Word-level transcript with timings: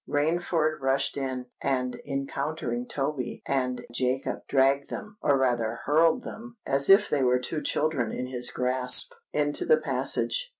Rainford 0.09 0.79
rushed 0.79 1.15
in; 1.15 1.45
and, 1.61 1.95
encountering 2.07 2.87
Toby 2.87 3.43
and 3.45 3.85
Jacob, 3.91 4.39
dragged 4.47 4.89
them—or 4.89 5.37
rather 5.37 5.81
hurled 5.85 6.23
them, 6.23 6.57
as 6.65 6.89
if 6.89 7.07
they 7.07 7.21
were 7.23 7.37
two 7.37 7.61
children 7.61 8.11
in 8.11 8.25
his 8.25 8.49
grasp, 8.49 9.13
into 9.31 9.63
the 9.63 9.77
passage. 9.77 10.49